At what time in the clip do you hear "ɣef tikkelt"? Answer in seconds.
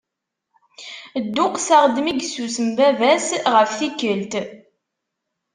3.53-4.33